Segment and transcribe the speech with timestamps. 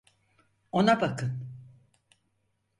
[0.71, 1.47] Ona bakın!